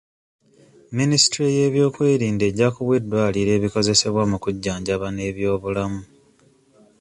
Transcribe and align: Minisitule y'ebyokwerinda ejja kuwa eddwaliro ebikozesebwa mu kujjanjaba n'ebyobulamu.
Minisitule 0.97 1.47
y'ebyokwerinda 1.57 2.43
ejja 2.49 2.67
kuwa 2.75 2.93
eddwaliro 2.99 3.51
ebikozesebwa 3.57 4.23
mu 4.31 4.37
kujjanjaba 4.43 5.07
n'ebyobulamu. 5.11 6.01